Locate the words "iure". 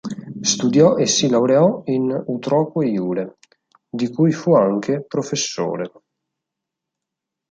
2.89-3.37